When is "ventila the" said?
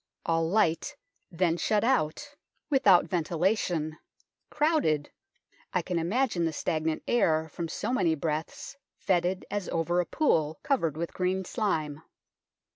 3.05-3.11